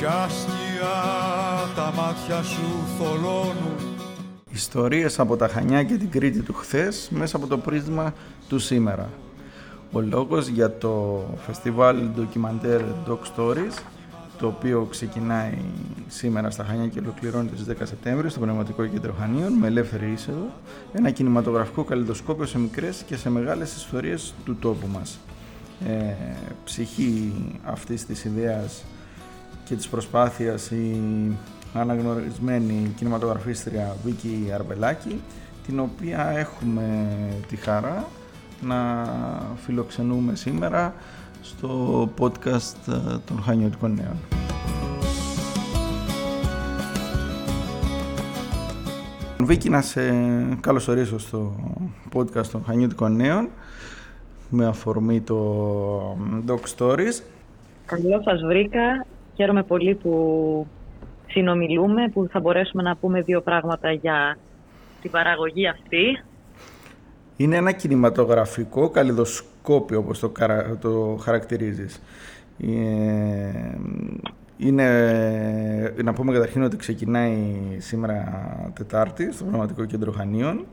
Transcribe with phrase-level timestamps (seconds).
[0.00, 0.96] Ποια σκιά
[1.76, 2.62] τα μάτια σου
[2.98, 3.96] θολώνουν
[4.50, 8.14] Ιστορίες από τα Χανιά και την Κρήτη του χθες μέσα από το πρίσμα
[8.48, 9.08] του σήμερα.
[9.92, 13.82] Ο λόγος για το φεστιβάλ ντοκιμαντέρ Doc Stories
[14.38, 15.58] το οποίο ξεκινάει
[16.08, 20.46] σήμερα στα Χανιά και ολοκληρώνεται στις 10 Σεπτέμβρη στο Πνευματικό Κέντρο Χανίων με ελεύθερη είσοδο,
[20.92, 25.18] ένα κινηματογραφικό καλλιδοσκόπιο σε μικρές και σε μεγάλες ιστορίες του τόπου μας.
[25.86, 26.14] Ε,
[26.64, 27.32] ψυχή
[27.64, 28.84] αυτής της ιδέας
[29.70, 31.00] και της προσπάθειας η
[31.74, 35.22] αναγνωρισμένη κινηματογραφίστρια Βίκη Αρβελάκη
[35.66, 37.08] την οποία έχουμε
[37.48, 38.08] τη χαρά
[38.60, 39.06] να
[39.56, 40.94] φιλοξενούμε σήμερα
[41.42, 44.16] στο podcast ε, των Χανιωτικών Νέων.
[49.38, 50.02] Βίκη, να σε
[50.60, 51.52] καλωσορίσω στο
[52.14, 53.48] podcast των Χανιωτικών Νέων
[54.48, 57.22] με αφορμή το Doc Stories.
[57.86, 59.06] Καλώς σας βρήκα.
[59.34, 60.66] Χαίρομαι πολύ που
[61.26, 64.38] συνομιλούμε, που θα μπορέσουμε να πούμε δύο πράγματα για
[65.00, 66.22] την παραγωγή αυτή.
[67.36, 70.32] Είναι ένα κινηματογραφικό καλλιδοσκόπιο, όπως το,
[70.80, 72.02] το χαρακτηρίζεις.
[72.58, 73.78] Ε,
[74.56, 74.84] είναι,
[76.04, 77.36] να πούμε καταρχήν ότι ξεκινάει
[77.78, 78.24] σήμερα
[78.74, 80.66] Τετάρτη στο Πραγματικό Κέντρο Χανίων.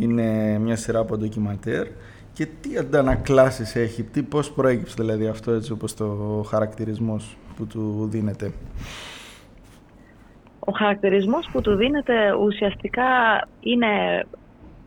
[0.00, 1.86] Είναι μια σειρά από ντοκιμαντέρ.
[2.32, 8.08] Και τι αντανακλάσεις έχει, τι, πώς προέκυψε δηλαδή αυτό έτσι όπως το χαρακτηρισμός; Που του
[8.10, 8.52] δίνεται.
[10.58, 13.04] Ο χαρακτηρισμός που του δίνεται ουσιαστικά
[13.60, 14.24] είναι,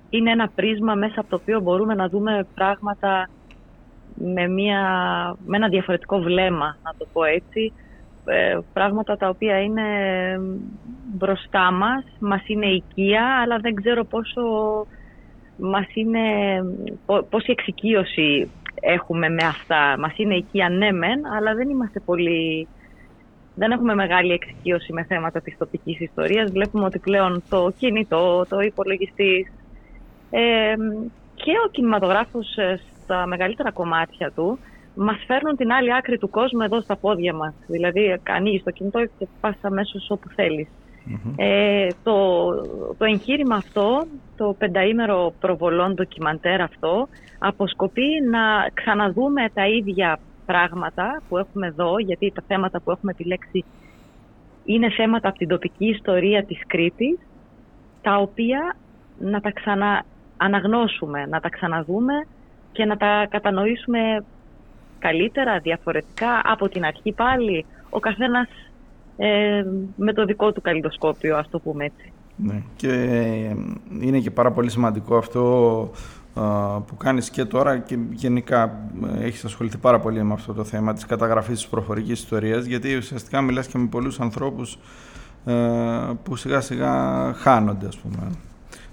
[0.10, 3.30] είναι ένα πρίσμα μέσα από το οποίο μπορούμε να δούμε πράγματα
[4.16, 4.82] με, μια,
[5.46, 7.74] με ένα διαφορετικό βλέμμα, να το πω έτσι.
[8.26, 9.84] Ε, πράγματα τα οποία είναι
[11.14, 14.42] μπροστά μας, μας είναι οικία, αλλά δεν ξέρω πόσο
[15.58, 16.20] μας είναι,
[17.30, 19.96] πόση εξοικείωση έχουμε με αυτά.
[20.00, 22.68] Μας είναι οικία ναι μεν, αλλά δεν είμαστε πολύ
[23.56, 26.52] δεν έχουμε μεγάλη εξοικείωση με θέματα της τοπικής ιστορίας.
[26.52, 29.48] Βλέπουμε ότι πλέον το κινητό, το υπολογιστής
[30.30, 30.74] ε,
[31.36, 34.60] και ο κινηματογράφος ε, στα μεγαλύτερα κομμάτια του
[34.96, 37.54] μας φέρνουν την άλλη άκρη του κόσμου εδώ στα πόδια μας.
[37.68, 40.30] Δηλαδή ανοίγει το κινητό και πας αμέσως όπου
[41.36, 42.48] Ε, το,
[42.98, 44.08] το εγχείρημα αυτό,
[44.38, 47.08] το πενταήμερο προβολών ντοκιμαντέρ αυτό,
[47.40, 53.66] αποσκοπεί να ξαναδούμε τα ίδια πράγματα που έχουμε εδώ, γιατί τα θέματα που έχουμε επιλέξει
[54.66, 57.18] είναι θέματα από την τοπική ιστορία της Κρήτης,
[58.02, 58.76] τα οποία
[59.20, 62.14] να τα ξανααναγνώσουμε, να τα ξαναδούμε
[62.72, 64.26] και να τα κατανοήσουμε
[65.00, 68.48] καλύτερα, διαφορετικά, από την αρχή πάλι, ο καθένας
[69.18, 69.64] ε,
[69.96, 72.12] με το δικό του καλλιδοσκόπιο, ας το πούμε έτσι.
[72.36, 72.62] Ναι.
[72.76, 73.56] Και ε,
[74.02, 75.42] είναι και πάρα πολύ σημαντικό αυτό
[76.88, 78.80] που κάνεις και τώρα και γενικά
[79.20, 82.96] ε, έχεις ασχοληθεί πάρα πολύ με αυτό το θέμα της καταγραφής της προφορικής ιστορίας γιατί
[82.96, 84.80] ουσιαστικά μιλάς και με πολλούς ανθρώπους
[85.46, 85.54] ε,
[86.24, 86.94] που σιγά σιγά
[87.34, 88.32] χάνονται ας πούμε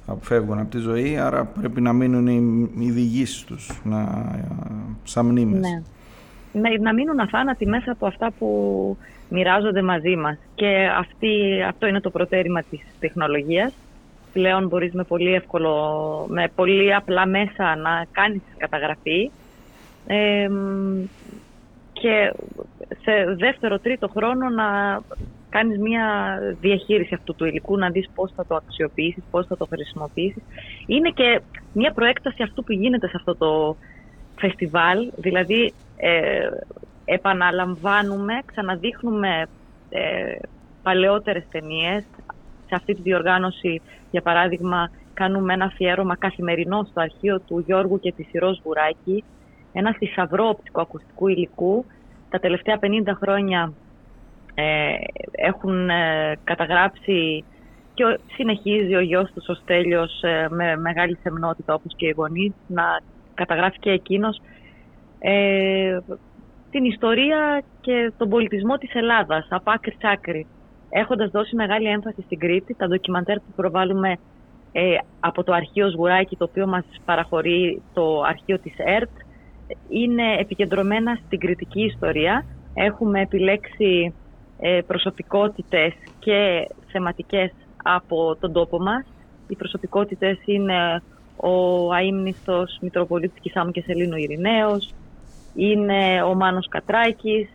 [0.06, 2.26] αποφεύγουν από τη ζωή άρα πρέπει να μείνουν
[2.78, 4.30] οι διηγήσεις τους να,
[5.04, 5.60] σαν μνήμες.
[5.60, 5.82] Ναι.
[6.60, 8.96] Να, να μείνουν αφάνατοι μέσα από αυτά που
[9.34, 10.38] μοιράζονται μαζί μας.
[10.54, 13.72] Και αυτή, αυτό είναι το προτέρημα της τεχνολογίας.
[14.32, 15.74] Πλέον μπορείς με πολύ εύκολο,
[16.28, 19.30] με πολύ απλά μέσα να κάνεις καταγραφή.
[21.92, 22.32] Και
[23.02, 25.00] σε δεύτερο, τρίτο χρόνο να
[25.48, 29.66] κάνεις μια διαχείριση αυτού του υλικού, να δεις πώς θα το αξιοποιήσεις, πώς θα το
[29.70, 30.42] χρησιμοποιήσεις.
[30.86, 31.40] Είναι και
[31.72, 33.76] μια προέκταση αυτού που γίνεται σε αυτό το
[34.36, 36.48] φεστιβάλ, δηλαδή ε,
[37.04, 39.46] επαναλαμβάνουμε, ξαναδείχνουμε
[39.88, 40.34] ε,
[40.82, 42.04] παλαιότερες ταινίες,
[42.66, 48.12] σε αυτή τη διοργάνωση, για παράδειγμα, κάνουμε ένα αφιέρωμα καθημερινό στο αρχείο του Γιώργου και
[48.12, 49.24] της Ιρός Βουράκη,
[49.72, 51.84] ένα θησαυρό οπτικοακουστικού υλικού.
[52.30, 52.86] Τα τελευταία 50
[53.20, 53.72] χρόνια
[54.54, 54.94] ε,
[55.32, 57.44] έχουν ε, καταγράψει
[57.94, 62.52] και συνεχίζει ο γιος τους ο Στέλιος ε, με μεγάλη σεμνότητα όπως και οι γονείς
[62.66, 63.00] να
[63.34, 64.40] καταγράφει και εκείνος
[65.18, 65.98] ε,
[66.74, 70.46] την ιστορία και τον πολιτισμό της Ελλάδας από άκρη άκρη
[70.90, 74.16] έχοντας δώσει μεγάλη έμφαση στην Κρήτη, τα ντοκιμαντέρ που προβάλλουμε
[74.72, 79.10] ε, από το αρχείο Σγουράκη, το οποίο μας παραχωρεί το αρχείο της ΕΡΤ,
[79.88, 82.44] είναι επικεντρωμένα στην κριτική ιστορία.
[82.74, 84.14] Έχουμε επιλέξει
[84.58, 89.04] ε, προσωπικότητες και θεματικές από τον τόπο μας.
[89.48, 91.02] Οι προσωπικότητες είναι
[91.36, 94.94] ο αείμνηστος Μητροπολίτης Κισάμου και Σελήνου Ειρηναίος,
[95.54, 97.48] είναι ο Μάνος Κατράκης,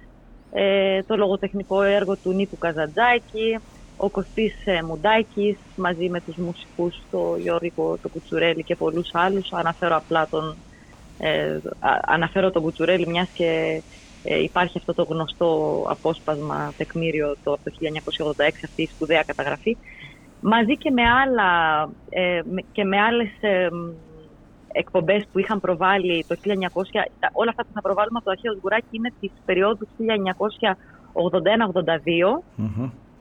[0.51, 3.59] ε, το λογοτεχνικό έργο του Νίκου Καζαντζάκη,
[3.97, 9.51] ο Κωστής ε, Μουντάκης μαζί με τους μουσικούς, το Γιώργο, το Κουτσουρέλη και πολλούς άλλους.
[9.51, 10.55] Αναφέρω απλά τον,
[11.19, 11.57] ε,
[12.05, 13.81] αναφέρω τον Κουτσουρέλη μιας και
[14.23, 17.71] ε, υπάρχει αυτό το γνωστό απόσπασμα τεκμήριο το, από το
[18.37, 19.77] 1986, αυτή η σπουδαία καταγραφή,
[20.41, 22.41] μαζί και με, άλλα, ε,
[22.71, 23.29] και με άλλες
[24.71, 26.47] ε, εκπομπές που είχαν προβάλει το 1900,
[27.31, 29.87] όλα αυτά που θα προβάλλουμε από το αρχαίο Σγουράκι είναι της περίοδου
[31.17, 32.41] 1981-82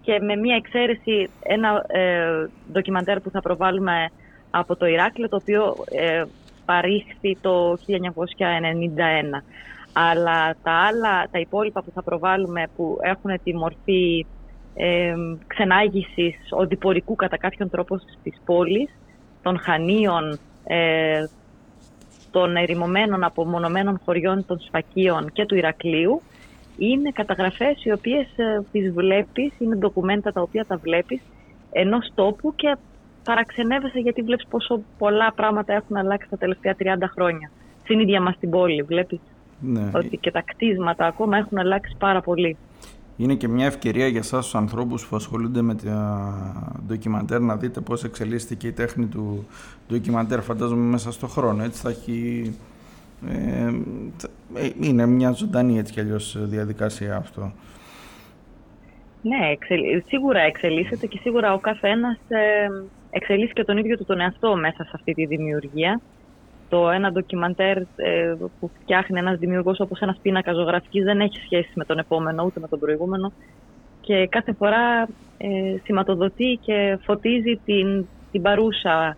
[0.00, 4.10] και με μία εξαίρεση ένα ε, ντοκιμαντέρ που θα προβάλλουμε
[4.50, 6.24] από το Ηράκλειο, το οποίο ε,
[6.64, 7.76] παρήχθη το 1991.
[9.92, 14.26] Αλλά τα άλλα, τα υπόλοιπα που θα προβάλλουμε που έχουν τη μορφή
[14.74, 15.14] ε,
[15.46, 18.90] ξενάγησης οδηπορικού κατά κάποιον τρόπο της πόλης,
[19.42, 21.24] των Χανίων, ε,
[22.30, 26.22] των ερημωμένων απομονωμένων χωριών των Σφακίων και του Ηρακλείου,
[26.78, 31.20] είναι καταγραφές οι οποίες ε, τις βλέπεις, είναι ντοκουμέντα τα οποία τα βλέπεις
[31.72, 32.76] ενός τόπου και
[33.24, 37.50] παραξενεύεσαι γιατί βλέπεις πόσο πολλά πράγματα έχουν αλλάξει τα τελευταία 30 χρόνια.
[37.82, 39.20] Στην ίδια μας την πόλη βλέπεις
[39.60, 39.90] ναι.
[39.94, 42.56] ότι και τα κτίσματα ακόμα έχουν αλλάξει πάρα πολύ.
[43.18, 47.80] Είναι και μια ευκαιρία για εσάς τους ανθρώπους που ασχολούνται με τα ντοκιμαντέρ να δείτε
[47.80, 49.46] πώς εξελίσσεται η τέχνη του
[49.88, 51.62] ντοκιμαντέρ φαντάζομαι μέσα στον χρόνο.
[51.62, 52.52] Έτσι θα έχει
[53.26, 53.72] ε,
[54.80, 57.52] είναι μια ζωντανή έτσι κι αλλιώς διαδικασία αυτό.
[59.22, 59.52] Ναι,
[60.06, 62.68] σίγουρα εξελίσσεται και σίγουρα ο καθένας ε,
[63.10, 66.00] εξελίσσει και τον ίδιο του τον εαυτό μέσα σε αυτή τη δημιουργία.
[66.68, 71.70] Το ένα ντοκιμαντέρ ε, που φτιάχνει ένας δημιουργός όπως ένας πίνακας ζωγραφικής δεν έχει σχέση
[71.74, 73.32] με τον επόμενο ούτε με τον προηγούμενο
[74.00, 79.16] και κάθε φορά ε, σηματοδοτεί και φωτίζει την, την παρούσα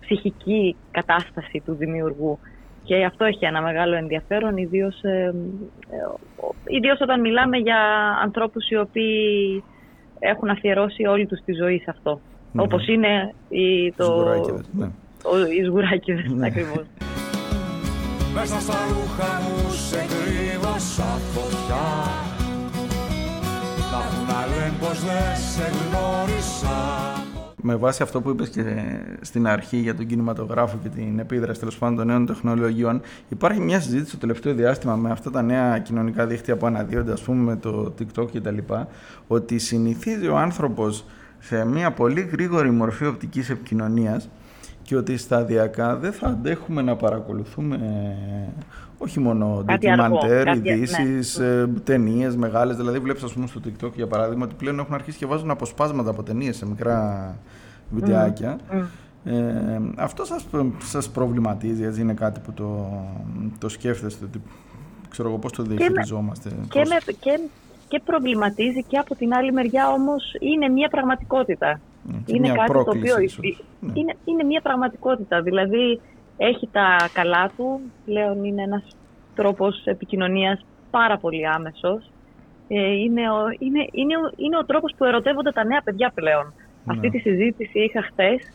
[0.00, 2.38] ψυχική κατάσταση του δημιουργού.
[2.84, 5.34] Και αυτό έχει ένα μεγάλο ενδιαφέρον, ιδίως, ε,
[5.90, 6.06] ε,
[6.66, 7.78] ιδίως όταν μιλάμε για
[8.22, 9.62] ανθρώπους οι οποίοι
[10.18, 12.20] έχουν αφιερώσει όλη τους τη ζωή σε αυτό.
[12.52, 12.62] Ναι.
[12.62, 14.24] Όπως είναι η, το,
[14.72, 14.84] ναι.
[14.84, 14.92] ο,
[15.58, 16.46] οι σγουράκιδες, ναι.
[16.46, 16.84] ακριβώς.
[18.34, 21.86] Μέσα στα ρούχα μου σε κρύβωσα φωτιά
[24.28, 27.08] Να λένε πως δεν σε γνώρισα
[27.62, 28.62] με βάση αυτό που είπες και
[29.20, 33.80] στην αρχή για τον κινηματογράφο και την επίδραση τέλος πάντων των νέων τεχνολογιών, υπάρχει μια
[33.80, 37.56] συζήτηση το τελευταίο διάστημα με αυτά τα νέα κοινωνικά δίκτυα που αναδύονται, ας πούμε με
[37.56, 38.58] το TikTok κτλ.,
[39.26, 41.04] ότι συνηθίζει ο άνθρωπος
[41.38, 44.28] σε μια πολύ γρήγορη μορφή οπτικής επικοινωνίας
[44.88, 47.78] και ότι σταδιακά δεν θα αντέχουμε να παρακολουθούμε
[48.98, 51.02] όχι μόνο ντοκιμαντέρ, ειδήσει,
[51.38, 51.46] ναι.
[51.46, 52.76] ε, ταινίες μεγάλες.
[52.76, 56.10] Δηλαδή, βλέπεις, ας πούμε, στο TikTok για παράδειγμα, ότι πλέον έχουν αρχίσει και βάζουν αποσπάσματα
[56.10, 57.36] από ταινίες σε μικρά
[57.90, 58.58] βιντεάκια.
[58.72, 58.84] Mm.
[59.24, 60.46] Ε, αυτό σας,
[60.82, 62.88] σας προβληματίζει, έτσι είναι κάτι που το,
[63.58, 64.40] το σκέφτεστε, ότι,
[65.08, 66.50] ξέρω εγώ πώς το διαχειριζόμαστε.
[66.68, 67.40] Και, με, και,
[67.88, 71.80] και προβληματίζει και από την άλλη μεριά όμως είναι μια πραγματικότητα.
[72.26, 73.16] Είναι κάτι το οποίο
[73.80, 73.92] ναι.
[73.94, 76.00] είναι, είναι μια πραγματικότητα, δηλαδή
[76.36, 78.96] έχει τα καλά του, πλέον είναι ένας
[79.34, 82.10] τρόπος επικοινωνίας πάρα πολύ άμεσος.
[82.68, 86.44] Ε, είναι, ο, είναι, είναι, ο, είναι ο τρόπος που ερωτεύονται τα νέα παιδιά πλέον.
[86.84, 86.92] Ναι.
[86.92, 88.52] Αυτή τη συζήτηση είχα χθες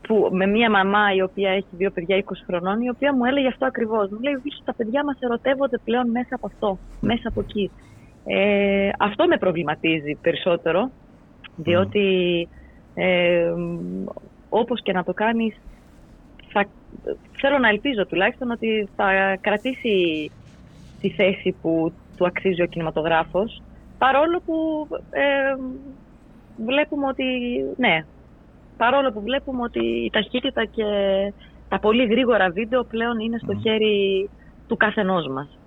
[0.00, 3.48] που, με μία μαμά η οποία έχει δύο παιδιά 20 χρονών, η οποία μου έλεγε
[3.48, 4.10] αυτό ακριβώς.
[4.10, 7.14] Μου λέει, τα παιδιά μας ερωτεύονται πλέον μέσα από αυτό, ναι.
[7.14, 7.70] μέσα από εκεί.
[8.24, 10.90] Ε, αυτό με προβληματίζει περισσότερο,
[11.56, 12.48] διότι
[12.94, 13.52] ε,
[14.48, 15.56] όπως και να το κάνεις,
[16.52, 16.64] θα,
[17.32, 20.30] θέλω να ελπίζω τουλάχιστον ότι θα κρατήσει
[21.00, 23.62] τη θέση που του αξίζει ο κινηματογράφος,
[23.98, 25.56] παρόλο που ε,
[26.64, 27.24] βλέπουμε ότι,
[27.76, 28.04] ναι,
[28.76, 30.84] παρόλο που βλέπουμε ότι η ταχύτητα και
[31.68, 34.28] τα πολύ γρήγορα βίντεο πλέον είναι στο χέρι
[34.68, 35.58] του καθενός μας.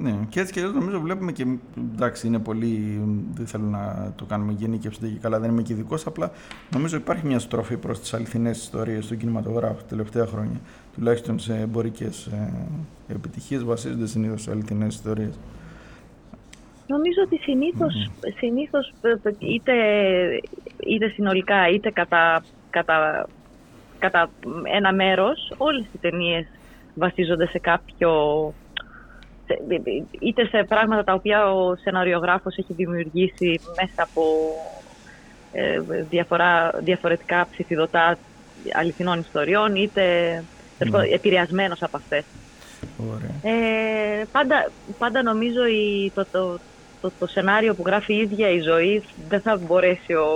[0.00, 1.46] Ναι, και έτσι και έτσι νομίζω βλέπουμε και.
[1.94, 3.00] Εντάξει, είναι πολύ.
[3.34, 6.06] Δεν θέλω να το κάνουμε γενίκευση και καλά, δεν είμαι και ειδικός.
[6.06, 6.30] Απλά
[6.72, 10.60] νομίζω υπάρχει μια στροφή προς τις αληθινές ιστορίες του κινηματογράφου τα τελευταία χρόνια.
[10.94, 12.52] Τουλάχιστον σε εμπορικές ε,
[13.08, 15.38] επιτυχίες βασίζονται συνήθως σε αληθινές ιστορίες.
[16.86, 18.32] Νομίζω ότι συνήθως, mm-hmm.
[18.36, 19.72] συνήθως ε, είτε,
[20.86, 23.28] είτε συνολικά είτε κατά, κατά,
[23.98, 24.30] κατά
[24.76, 26.46] ένα μέρος όλες οι ταινίες
[26.94, 28.10] βασίζονται σε κάποιο
[30.18, 34.22] είτε σε πράγματα τα οποία ο σεναριογράφος έχει δημιουργήσει μέσα από
[35.52, 38.18] ε, διαφορά, διαφορετικά ψηφιδωτά
[38.72, 40.04] αληθινών ιστοριών, είτε
[40.78, 41.12] mm.
[41.12, 42.24] επηρεασμένος από αυτές.
[43.42, 46.58] Ε, πάντα, πάντα νομίζω η, το, το,
[47.00, 50.28] το, το, σενάριο που γράφει η ίδια η ζωή δεν θα μπορέσει, ο,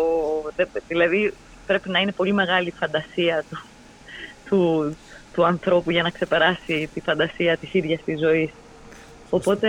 [0.88, 1.34] δηλαδή
[1.66, 3.58] πρέπει να είναι πολύ μεγάλη η φαντασία του,
[4.44, 4.96] του,
[5.32, 8.50] του ανθρώπου για να ξεπεράσει τη φαντασία της ίδιας της ζωής.
[9.34, 9.68] Οπότε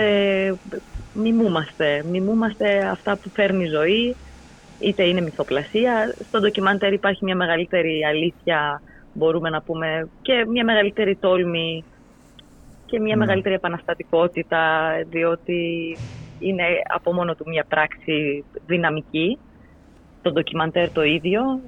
[1.14, 4.16] μιμούμαστε, μιμούμαστε αυτά που φέρνει η ζωή,
[4.78, 6.14] είτε είναι μυθοπλασία.
[6.28, 11.84] Στο ντοκιμάντερ υπάρχει μια μεγαλύτερη αλήθεια, μπορούμε να πούμε, και μια μεγαλύτερη τόλμη
[12.86, 13.24] και μια Ναι.
[13.24, 15.96] μεγαλύτερη επαναστατικότητα, διότι
[16.38, 19.38] είναι από μόνο του μια πράξη δυναμική.
[20.22, 21.60] Το ντοκιμαντέρ το ίδιο,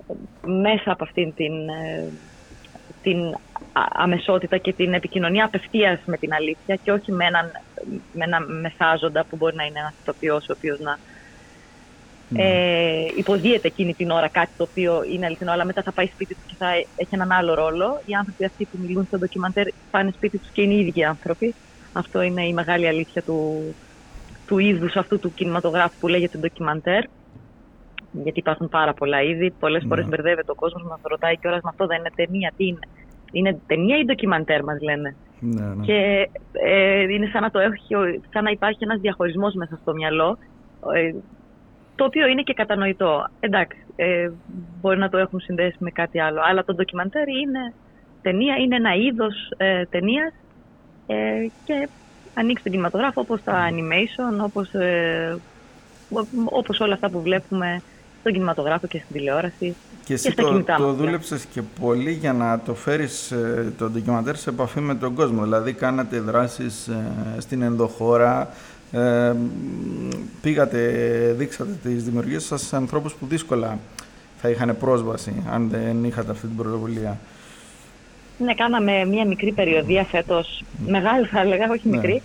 [0.47, 2.05] μέσα από αυτήν την, ε,
[3.03, 3.41] την α-
[3.73, 7.51] αμεσότητα και την επικοινωνία απευθείας με την αλήθεια και όχι με έναν,
[8.13, 10.99] με ένα μεσάζοντα που μπορεί να είναι ένας ηθοποιός ο οποίος να
[12.29, 12.43] Ναι.
[12.43, 16.35] ε, υποδίεται εκείνη την ώρα κάτι το οποίο είναι αληθινό, αλλά μετά θα πάει σπίτι
[16.35, 18.03] του και θα έχει έναν άλλο ρόλο.
[18.05, 21.57] Οι άνθρωποι αυτοί που μιλούν στο ντοκιμαντέρ πάνε σπίτι τους και είναι οι ίδιοι άνθρωποι.
[21.93, 23.77] Αυτό είναι η μεγάλη αλήθεια του,
[24.45, 27.05] του είδους αυτού του κινηματογράφου που λέγεται ντοκιμαντέρ.
[28.11, 29.51] Γιατί υπάρχουν πάρα πολλά είδη.
[29.51, 29.89] Πολλές Ναι.
[29.89, 32.53] φορές μπερδεύεται ο κόσμος, μας ρωτάει και ώρα με αυτό δεν είναι ταινία.
[32.57, 32.79] Τι είναι,
[33.39, 35.17] είναι ταινία ή ντοκιμαντέρ, μας λένε.
[35.41, 35.85] Ναι, ναι.
[35.85, 39.93] Και ε, είναι σαν να, το έχει, ο- σαν να υπάρχει ένας διαχωρισμός μέσα στο
[39.93, 40.39] μυαλό,
[40.95, 41.11] ε,
[41.95, 43.25] το οποίο είναι και κατανοητό.
[43.41, 44.29] Εντάξει, ε,
[44.81, 47.75] μπορεί να το έχουν συνδέσει με κάτι άλλο, αλλά το ντοκιμαντέρ είναι
[48.21, 50.33] ταινία, είναι ένα είδος ε, ταινίας
[51.07, 51.91] ε, και
[52.33, 55.37] ανοίξει τον κινηματογράφο όπως τα animation, όπως, ε,
[56.09, 57.83] ό- όπως όλα αυτά που βλέπουμε
[58.19, 59.79] στον κινηματογράφο και στην τηλεόραση.
[60.07, 63.73] Και εσύ στα το, κινητά το μας, δούλεψες και πολύ για να το φέρεις ε,
[63.79, 65.43] το ντοκιμαντέρ σε επαφή με τον κόσμο.
[65.43, 68.51] Δηλαδή κάνατε δράσεις ε, στην ενδοχώρα,
[68.93, 70.09] ε, μ,
[70.43, 70.79] πήγατε,
[71.39, 73.79] δείξατε τις δημιουργίες σας σε ανθρώπους που δύσκολα
[74.37, 77.19] θα είχαν πρόσβαση αν δεν είχατε αυτή την πρωτοβουλία.
[78.39, 81.97] Ναι, κάναμε μία μικρή περιοδία φέτος, μεγάλη θα έλεγα, όχι Ναι.
[81.97, 82.23] μικρή,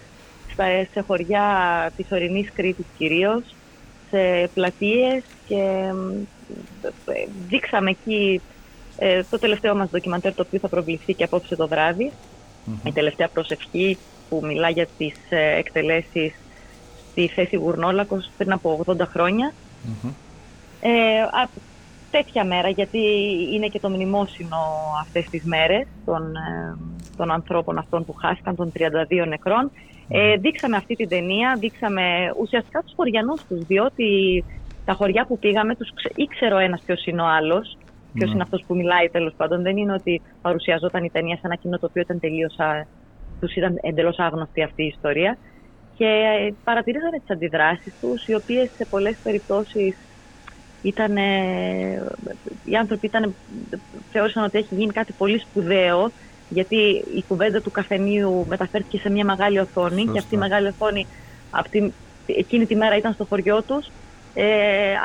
[0.51, 1.43] στα, σε χωριά
[1.97, 3.55] της ορεινής Κρήτης κυρίως, σε
[4.53, 6.24] πλατείες και μ,
[7.06, 8.41] ε, δείξαμε εκεί
[8.98, 12.12] ε, το τελευταίο μας ντοκιμαντέρ το οποίο θα προβληθεί και απόψε το βράδυ,
[12.84, 13.98] η τελευταία προσευχή
[14.30, 16.34] που μιλά για τις ε, εκτελέσεις
[17.12, 19.53] στη θέση Γουρνόλακος πριν από 80 χρόνια.
[19.84, 20.12] Μμμ.
[20.82, 21.50] Ε, α,
[22.12, 23.00] τέτοια μέρα, γιατί
[23.53, 24.58] είναι και το μνημόσυνο
[25.01, 26.77] αυτές τις μέρες των, ε,
[27.18, 29.72] των ανθρώπων αυτών που χάθηκαν, των 32 νεκρών.
[30.13, 32.03] Ε, δείξαμε αυτή την ταινία, δείξαμε
[32.39, 34.46] ουσιαστικά τους χωριανούς τους, διότι
[34.84, 37.77] τα χωριά που πήγαμε τους ξε- ήξερε ο ένας ποιος είναι ο άλλος,
[38.13, 38.34] ποιος Ναι.
[38.34, 39.62] είναι αυτός που μιλάει τέλος πάντων.
[39.62, 42.88] Δεν είναι ότι παρουσιαζόταν η ταινία σε ένα κοινό το οποίο ήταν τελείως, α-
[43.39, 45.38] τους ήταν εντελώς άγνωστη αυτή η ιστορία.
[45.94, 49.98] Και ε, παρατηρήσαμε τις αντιδράσεις τους, οι οποίες σε πολλές περιπτώσεις
[50.82, 51.15] ήταν,
[52.63, 53.38] οι άνθρωποι ήταν,
[54.10, 56.12] θεώρησαν ότι έχει γίνει κάτι πολύ σπουδαίο
[56.53, 56.75] γιατί
[57.15, 60.12] η κουβέντα του καφενείου μεταφέρθηκε σε μια μεγάλη οθόνη Σωστά.
[60.12, 61.08] και αυτή η μεγάλη οθόνη
[61.51, 61.91] από την,
[62.25, 63.88] εκείνη τη μέρα ήταν στο χωριό τους
[64.34, 64.46] ε,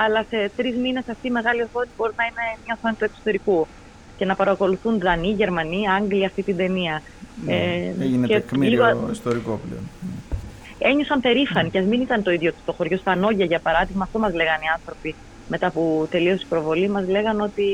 [0.06, 3.66] αλλά σε τρεις μήνες αυτή η μεγάλη οθόνη μπορεί να είναι μια οθόνη του εξωτερικού
[4.16, 7.02] και να παρακολουθούν Δανείοι, Γερμανοί, Άγγλοι αυτή την ταινία.
[7.44, 7.52] Ναι.
[7.54, 9.82] Ε, Έγινε και τεκμήριο λίγο- ιστορικό πλέον.
[10.78, 12.96] ένιωσαν περήφανοι και ας μην ήταν το ίδιο το χωριό.
[12.96, 15.14] Στα Νόγια, για παράδειγμα, αυτό μας λέγανε οι άνθρωποι
[15.48, 17.64] μετά που τελείωσε η προβολή, μας λέγανε ότι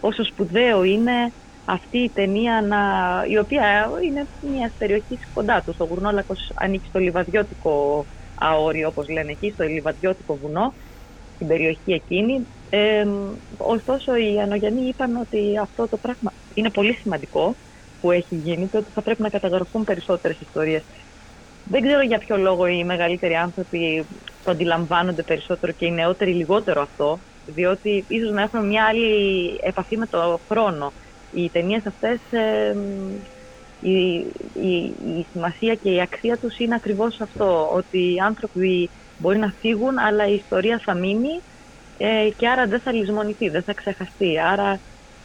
[0.00, 1.32] πόσο σπουδαίο είναι
[1.72, 2.78] αυτή η ταινία, να,
[3.28, 5.78] η οποία είναι μιας περιοχής κοντά τους.
[5.78, 10.74] Ο Γουρνόλακος ανήκει στο λιβαδιώτικο αόριο, όπως λένε εκεί, στο λιβαδιώτικο βουνό,
[11.34, 12.46] στην περιοχή εκείνη.
[12.70, 13.06] Ε,
[13.56, 17.56] ωστόσο, οι Ανογιανοί είπαν ότι αυτό το πράγμα είναι πολύ σημαντικό
[18.00, 20.82] που έχει γίνει και ότι θα πρέπει να καταγραφούν περισσότερες ιστορίες.
[21.64, 24.06] Δεν ξέρω για ποιο λόγο οι μεγαλύτεροι άνθρωποι
[24.42, 29.96] το αντιλαμβάνονται περισσότερο και οι νεότεροι λιγότερο αυτό, διότι ίσως να έχουν μια άλλη επαφή
[29.96, 30.92] με το χρόνο.
[31.34, 32.76] Οι ταινίες αυτές, ε,
[33.80, 34.00] η,
[34.62, 39.54] η, η σημασία και η αξία τους είναι ακριβώς αυτό, ότι οι άνθρωποι μπορεί να
[39.60, 41.40] φύγουν, αλλά η ιστορία θα μείνει
[41.98, 44.38] ε, και άρα δεν θα λησμονηθεί, δεν θα ξεχαστεί.
[44.40, 44.80] Άρα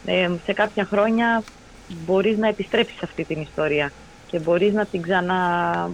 [0.06, 1.42] ε, σε κάποια χρόνια
[1.88, 3.92] μπορείς να επιστρέψεις σε αυτή την ιστορία
[4.26, 5.90] και μπορείς να την ξανα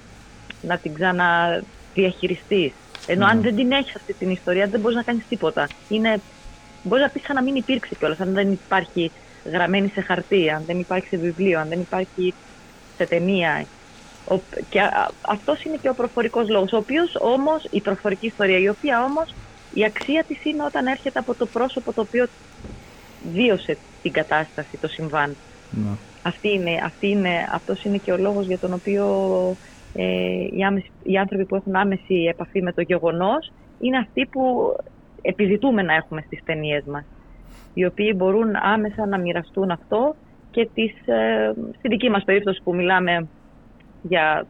[0.63, 2.73] να την ξαναδιαχειριστείς.
[3.07, 3.43] Ενώ αν Ναι.
[3.43, 5.67] δεν την έχεις αυτή την ιστορία δεν μπορείς να κάνεις τίποτα.
[5.89, 6.21] Είναι,
[6.83, 9.11] μπορείς να πεις σαν να μην υπήρξε κιόλας, αν δεν υπάρχει
[9.45, 12.35] γραμμένη σε χαρτί, αν δεν υπάρχει σε βιβλίο, αν δεν υπάρχει
[12.97, 13.67] σε ταινία.
[14.25, 18.59] Ο, και α, αυτός είναι και ο προφορικός λόγος, ο οποίος όμως, η προφορική ιστορία,
[18.59, 19.35] η οποία όμως
[19.71, 22.27] η αξία της είναι όταν έρχεται από το πρόσωπο το οποίο
[23.33, 25.37] βίωσε την κατάσταση, το συμβάν.
[25.71, 25.99] Ναι.
[26.23, 29.07] Αυτή είναι, αυτή είναι, αυτός είναι και ο λόγος για τον οποίο
[29.93, 30.05] ε,
[30.51, 34.75] οι, άμεση, οι άνθρωποι που έχουν άμεση επαφή με το γεγονός είναι αυτοί που
[35.23, 37.05] επιζητούμε να έχουμε στις ταινίες μας.
[37.75, 40.15] Οι οποίοι μπορούν άμεσα να μοιραστούν αυτό
[40.51, 43.29] και τις, ε, στη δική μας περίπτωση που μιλάμε
[44.03, 44.47] για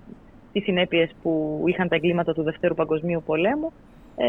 [0.53, 3.73] τις συνέπειες που είχαν τα εγκλήματα του Δευτέρου Παγκοσμίου Πολέμου
[4.17, 4.27] ε,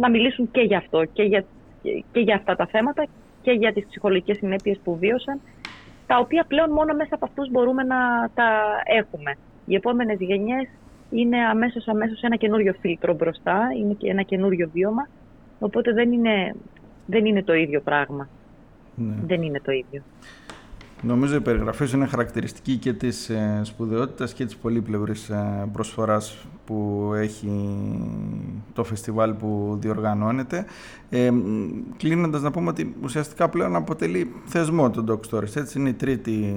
[0.00, 1.44] να μιλήσουν και για αυτό και για,
[2.12, 3.06] και για αυτά τα θέματα
[3.42, 5.40] και για τις ψυχολογικές συνέπειες που βίωσαν
[6.06, 8.48] τα οποία πλέον μόνο μέσα από αυτούς μπορούμε να τα
[8.84, 9.32] έχουμε.
[9.66, 10.68] Οι επόμενες γενιές
[11.10, 15.08] είναι αμέσως αμέσως ένα καινούριο φίλτρο μπροστά, είναι και ένα καινούριο βίωμα,
[15.58, 16.54] οπότε δεν είναι,
[17.08, 18.28] δεν είναι το ίδιο πράγμα.
[18.94, 19.14] Ναι.
[19.26, 20.02] Δεν είναι το ίδιο.
[21.02, 26.46] Νομίζω η περιγραφή σου είναι χαρακτηριστική και της ε, σπουδαιότητας και της πολύπλευρης ε, προσφοράς
[26.66, 27.50] που έχει
[28.72, 30.64] το φεστιβάλ που διοργανώνεται.
[31.10, 31.30] Ε,
[31.96, 35.56] κλείνοντας να πούμε ότι ουσιαστικά πλέον αποτελεί θεσμό το Dog Stories.
[35.56, 36.56] Έτσι είναι η τρίτη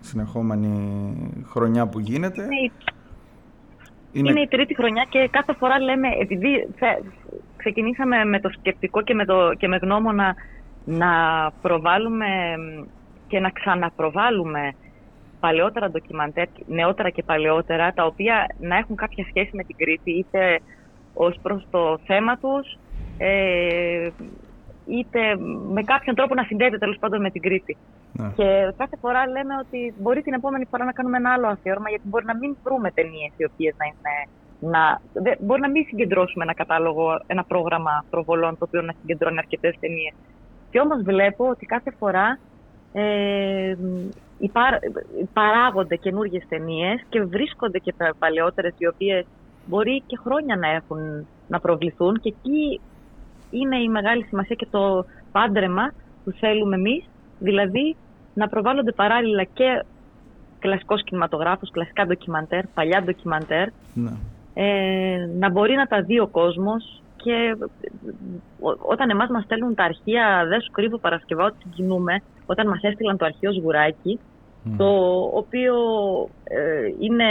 [0.00, 1.12] συνεχόμενη
[1.44, 2.48] χρονιά που γίνεται.
[4.12, 4.30] Είναι...
[4.30, 6.68] είναι η τρίτη χρονιά και κάθε φορά λέμε, επειδή
[7.66, 10.34] ξεκινήσαμε με το σκεπτικό και με, το, και με γνώμονα
[10.84, 11.10] να
[11.62, 12.26] προβάλλουμε
[13.28, 14.74] και να ξαναπροβάλλουμε
[15.40, 20.60] παλαιότερα ντοκιμαντέρ, νεότερα και παλαιότερα, τα οποία να έχουν κάποια σχέση με την Κρήτη, είτε
[21.14, 22.78] ως προς το θέμα τους,
[23.18, 24.08] ε,
[24.86, 25.20] είτε
[25.72, 27.76] με κάποιον τρόπο να συνδέεται τέλος πάντων με την Κρήτη.
[28.12, 28.28] Ναι.
[28.36, 32.08] Και κάθε φορά λέμε ότι μπορεί την επόμενη φορά να κάνουμε ένα άλλο αφιέρωμα, γιατί
[32.08, 34.28] μπορεί να μην βρούμε ταινίες οι οποίες να είναι.
[34.60, 35.00] Να,
[35.40, 40.14] μπορεί να μην συγκεντρώσουμε ένα κατάλογο, ένα πρόγραμμα προβολών το οποίο να συγκεντρώνει αρκετές ταινίες.
[40.70, 42.38] Και όμως βλέπω ότι κάθε φορά
[42.92, 43.76] ε,
[44.38, 44.78] υπά,
[45.32, 49.26] παράγονται καινούργιες ταινίες και βρίσκονται και παλαιότερες οι οποίες
[49.66, 52.80] μπορεί και χρόνια να έχουν να προβληθούν και εκεί
[53.50, 55.92] είναι η μεγάλη σημασία και το πάντρεμα
[56.24, 57.04] που θέλουμε εμείς,
[57.38, 57.96] δηλαδή
[58.34, 59.84] να προβάλλονται παράλληλα και
[60.58, 64.10] κλασικός κινηματογράφος, κλασικά ντοκιμαντέρ, παλιά ντοκιμαντέρ, ναι.
[64.58, 67.56] Ε, να μπορεί να τα δει ο κόσμος και
[68.78, 73.16] όταν εμάς μας στέλνουν τα αρχεία, δεν σου κρύβω Παρασκευά ότι συγκινούμε, όταν μας έστειλαν
[73.16, 74.18] το αρχείο Σγουράκη,
[74.76, 74.88] το
[75.32, 75.74] οποίο
[76.44, 77.24] ε, είναι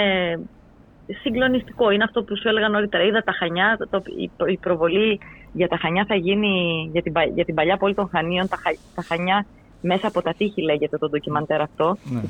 [1.21, 1.89] συγκλονιστικό.
[1.89, 3.03] Είναι αυτό που σου έλεγα νωρίτερα.
[3.03, 5.19] Είδα τα Χανιά, το, η, η προβολή
[5.53, 8.57] για τα Χανιά θα γίνει, για την, για την παλιά πόλη των Χανίων, τα,
[8.95, 9.45] τα Χανιά
[9.81, 12.21] μέσα από τα τείχη λέγεται το ντοκιμαντέρ αυτό, ναι.
[12.21, 12.29] το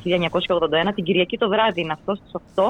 [0.90, 0.92] 1981.
[0.96, 2.64] Την Κυριακή το βράδυ είναι αυτό στις 8.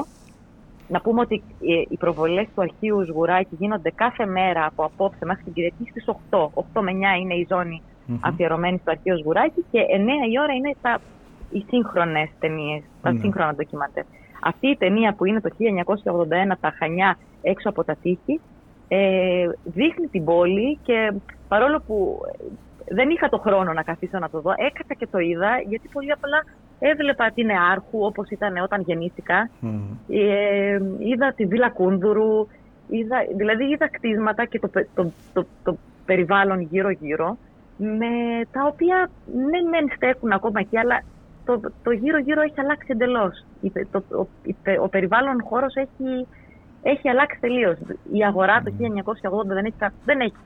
[0.88, 1.42] Να πούμε ότι
[1.88, 6.38] οι προβολές του αρχείου Σγουράκη γίνονται κάθε μέρα από απόψε μέχρι την Κυριακή στις 8.
[6.38, 8.18] 8 με 9 είναι η ζώνη mm-hmm.
[8.20, 11.00] αφιερωμένη στο αρχείο Σγουράκη και 9 η ώρα είναι τα,
[11.50, 13.20] οι σύγχρονες ταινίες, τα mm-hmm.
[13.20, 14.04] σύγχρονα ντοκιμαντέρ.
[14.42, 15.50] Αυτή η ταινία που είναι το
[16.52, 18.40] 1981 τα Χανιά έξω από τα τείχη
[18.88, 21.12] ε, δείχνει την πόλη και
[21.48, 22.20] παρόλο που
[22.88, 26.12] δεν είχα το χρόνο να καθίσω να το δω, έκατα και το είδα γιατί πολύ
[26.12, 26.44] απλά
[26.78, 29.50] έβλεπα την Εάρχου όπως ήταν όταν γεννήθηκα.
[30.08, 32.46] Ε, είδα τη Βίλα Κούνδουρου,
[32.88, 37.36] είδα, δηλαδή είδα κτίσματα και το, το, το, το περιβάλλον γύρω-γύρω
[37.76, 41.02] με τα οποία ναι μεν στέκουν ακόμα εκεί αλλά
[41.44, 43.44] το, το γύρω-γύρω έχει αλλάξει εντελώς.
[43.92, 44.26] Ο,
[44.82, 46.26] ο περιβάλλον χώρος έχει,
[46.82, 47.78] έχει αλλάξει τελείως.
[48.12, 48.72] Η αγορά το
[49.42, 50.36] 1980 δεν έχει, δεν έχει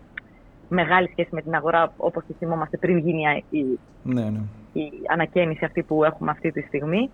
[0.69, 4.41] μεγάλη σχέση με την αγορά όπως τη θυμόμαστε πριν γίνει η, ναι, ναι.
[4.73, 7.11] Η ανακαίνιση αυτή που έχουμε αυτή τη στιγμή.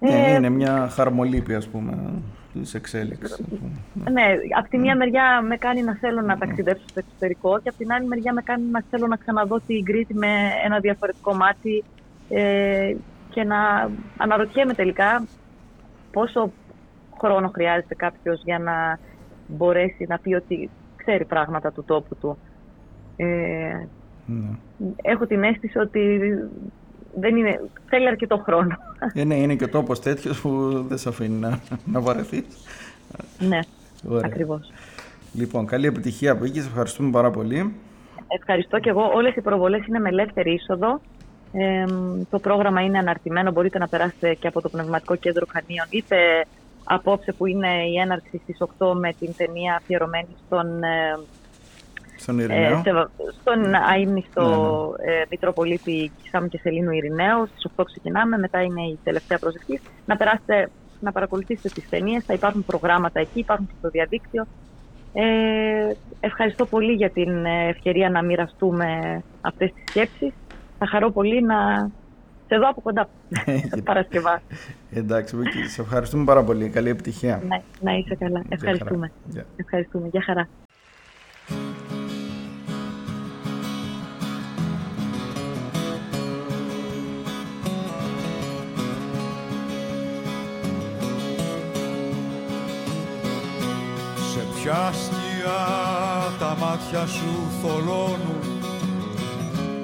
[0.00, 3.42] Ναι, ε, είναι μια χαρμολύπη ας πούμε της εξέλιξης.
[4.10, 4.22] Ναι,
[4.58, 7.92] από τη μία μεριά με κάνει να θέλω να ταξιδέψω στο εξωτερικό και από την
[7.92, 10.28] άλλη μεριά με κάνει να θέλω να ξαναδώ την Κρήτη με
[10.64, 11.84] ένα διαφορετικό μάτι
[12.28, 12.94] ε,
[13.30, 15.24] και να αναρωτιέμαι τελικά
[16.12, 16.52] πόσο
[17.20, 18.98] χρόνο χρειάζεται κάποιος για να
[19.46, 22.38] μπορέσει να πει ότι ξέρει πράγματα του τόπου του.
[23.16, 23.86] Ε,
[24.30, 24.86] ναι.
[25.02, 26.18] Έχω την αίσθηση ότι
[27.14, 28.76] δεν είναι, θέλει αρκετό χρόνο.
[29.14, 32.44] Ε, ναι, είναι και ο τόπος τέτοιος που δεν σε αφήνει να, να βαρεθείς.
[33.38, 33.58] Ναι,
[34.08, 34.22] Ωραία.
[34.24, 34.72] ακριβώς.
[35.32, 36.66] Λοιπόν, καλή επιτυχία που είχες.
[36.66, 37.74] Ευχαριστούμε πάρα πολύ.
[38.28, 39.10] Ευχαριστώ και εγώ.
[39.14, 41.00] Όλες οι προβολές είναι με ελεύθερη είσοδο.
[41.52, 41.84] Ε,
[42.30, 43.50] το πρόγραμμα είναι αναρτημένο.
[43.50, 46.16] Μπορείτε να περάσετε και από το Πνευματικό Κέντρο Χανίων είτε
[46.84, 51.18] απόψε που είναι η έναρξη στις 8 με την ταινία αφιερωμένη στον, ε,
[52.20, 52.82] στον, Ειρηναίο.
[52.84, 53.06] Ε,
[53.40, 54.42] στον αείμνηστο
[54.98, 55.16] ναι, ναι.
[55.16, 57.46] Ε, Μητροπολίτη Κισάμου και Σελήνου Ειρηναίου.
[57.46, 59.80] Στις 8 ξεκινάμε, μετά είναι η τελευταία προσευχή.
[60.06, 64.46] Να περάσετε να παρακολουθήσετε τις ταινίες, θα υπάρχουν προγράμματα εκεί, υπάρχουν και στο διαδίκτυο.
[65.12, 70.32] Ε, ευχαριστώ πολύ για την ευκαιρία να μοιραστούμε αυτές τις σκέψεις.
[70.78, 71.90] Θα χαρώ πολύ να
[72.50, 73.08] σε δω από κοντά
[73.84, 74.42] Παρασκευά.
[74.90, 75.36] Εντάξει,
[75.68, 76.68] σε ευχαριστούμε πάρα πολύ.
[76.68, 77.42] Καλή επιτυχία.
[77.48, 78.42] Ναι, να είσαι καλά.
[78.48, 79.10] Ευχαριστούμε.
[79.30, 80.08] Για Ευχαριστούμε.
[80.08, 80.48] Γεια χαρά.
[94.62, 95.62] Ποια σκιά
[96.38, 98.62] τα μάτια σου θολώνουν.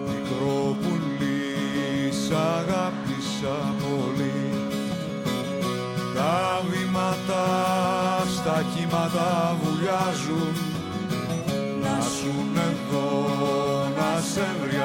[0.06, 0.76] Μικρό
[2.10, 4.50] σ' αγάπησα πολύ
[6.14, 7.44] Τα βήματα
[8.36, 10.54] στα κύματα βουλιάζουν.
[11.82, 13.08] Να σου εδώ,
[13.96, 14.76] να σε βρει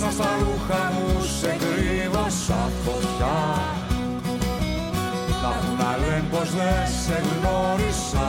[0.00, 3.38] Μέσα στα ρούχα μου σε κρύβω σαν φωτιά.
[5.42, 8.28] Να που να λένε πως δεν σε γνώρισα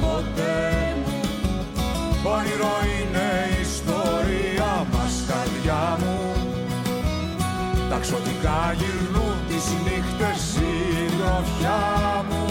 [0.00, 0.96] ποτέ.
[2.24, 6.18] Όνειρο είναι η ιστορία μας καρδιά μου.
[7.90, 11.80] Τα ξωτικά γυρνούν τις νύχτες συντροφιά
[12.28, 12.43] μου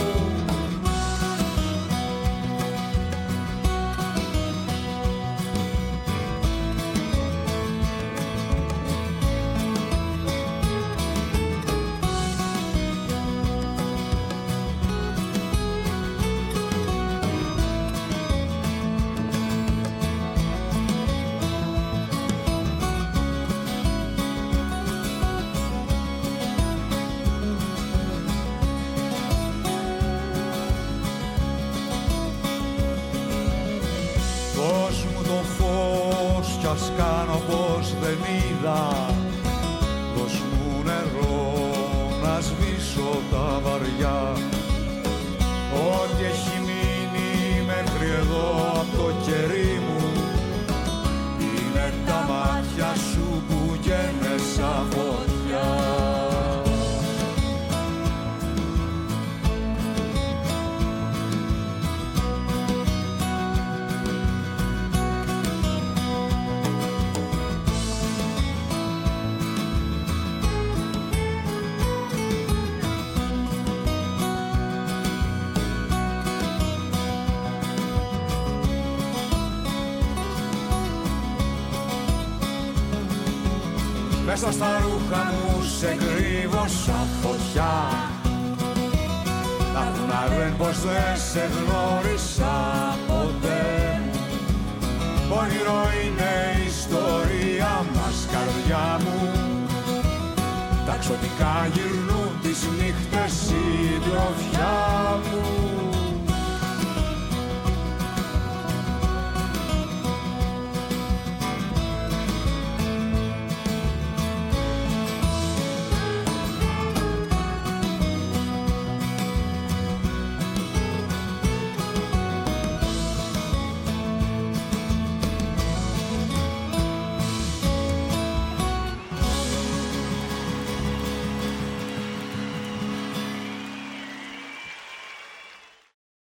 [36.98, 39.13] κάνω πως δεν είδα.
[84.46, 87.74] Μέσα στα ρούχα μου σε κρύβω σαν φωτιά.
[89.74, 92.54] Να φουναρέν πως δεν σε γνώρισα
[93.08, 94.02] ποτέ.
[95.30, 99.32] Πόνιρο είναι η ιστορία μας καρδιά μου.
[100.86, 104.76] Τα ξωτικά γυρνούν τις νύχτες συντροφιά
[105.24, 105.63] μου